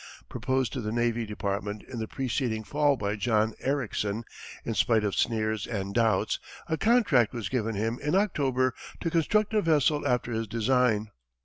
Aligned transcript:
Proposed 0.29 0.73
to 0.73 0.81
the 0.81 0.91
Navy 0.91 1.27
Department 1.27 1.83
in 1.83 1.99
the 1.99 2.07
preceding 2.07 2.63
fall 2.63 2.97
by 2.97 3.15
John 3.15 3.53
Ericsson, 3.59 4.23
in 4.65 4.73
spite 4.73 5.03
of 5.03 5.13
sneers 5.13 5.67
and 5.67 5.93
doubts, 5.93 6.39
a 6.65 6.75
contract 6.75 7.33
was 7.33 7.49
given 7.49 7.75
him 7.75 7.99
in 8.01 8.15
October 8.15 8.73
to 8.99 9.11
construct 9.11 9.53
a 9.53 9.61
vessel 9.61 10.07
after 10.07 10.31
his 10.31 10.47
design. 10.47 11.11